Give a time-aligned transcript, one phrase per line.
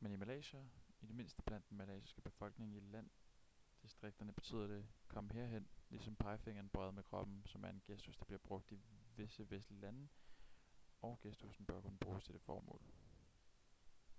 [0.00, 0.60] men i malaysia
[1.02, 6.68] i det mindste blandt den malaysiske befolkning i landdistrikterne betyder det kom herhen ligesom pegefingeren
[6.68, 8.78] bøjet mod kroppen som er en gestus der bliver brugt i
[9.16, 10.08] visse vestlige lande
[11.00, 12.80] og gestussen bør kun bruges til det formål